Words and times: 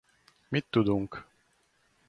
Mit 0.49 0.71
tudunk? 0.71 1.21